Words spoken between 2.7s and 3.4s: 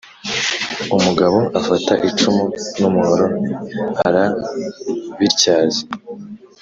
n' umuhoro